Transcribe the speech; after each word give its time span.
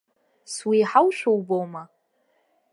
Суеиҳаушәа 0.53 1.29
убома? 1.37 1.83